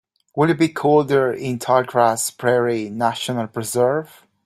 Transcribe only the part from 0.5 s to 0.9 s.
be